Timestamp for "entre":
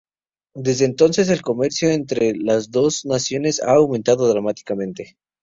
1.91-2.33